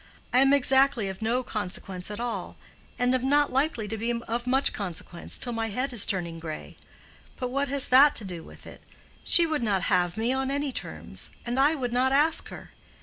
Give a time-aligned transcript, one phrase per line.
[0.33, 2.55] I am exactly of no consequence at all,
[2.97, 6.75] and am not likely to be of much consequence till my head is turning gray.
[7.37, 8.81] But what has that to do with it?
[9.23, 12.71] She would not have me on any terms, and I would not ask her.